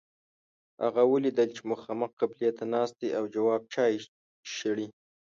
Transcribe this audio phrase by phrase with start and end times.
[0.83, 3.93] هغه ولید چې مخامخ قبلې ته ناست دی او جواب چای
[4.55, 4.87] شړي.